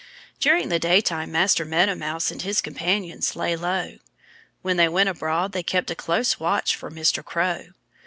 [0.39, 3.99] During the daytime Master Meadow Mouse and his companions lay low.
[4.63, 7.23] When they went abroad they kept a close watch for Mr.
[7.23, 7.65] Crow.